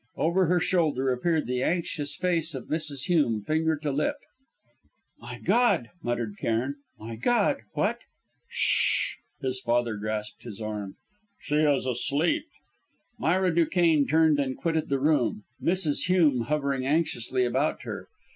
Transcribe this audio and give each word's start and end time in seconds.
Over 0.17 0.47
her 0.47 0.59
shoulder 0.59 1.11
appeared 1.13 1.45
the 1.45 1.61
anxious 1.61 2.15
face 2.15 2.55
of 2.55 2.65
Mrs. 2.69 3.03
Hume, 3.05 3.43
finger 3.43 3.75
to 3.75 3.91
lip. 3.91 4.15
"My 5.19 5.37
God!" 5.37 5.91
muttered 6.01 6.39
Cairn. 6.39 6.77
"My 6.97 7.15
God! 7.15 7.57
What" 7.73 7.97
"S 7.97 8.01
sh!" 8.49 9.15
his 9.43 9.59
father 9.61 9.97
grasped 9.97 10.41
his 10.41 10.59
arm. 10.59 10.95
"She 11.39 11.57
is 11.57 11.85
asleep!" 11.85 12.47
Myra 13.19 13.53
Duquesne 13.53 14.07
turned 14.07 14.39
and 14.39 14.57
quitted 14.57 14.89
the 14.89 14.97
room, 14.97 15.43
Mrs. 15.61 16.07
Hume 16.07 16.45
hovering 16.45 16.83
anxiously 16.83 17.45
about 17.45 17.83
her. 17.83 18.07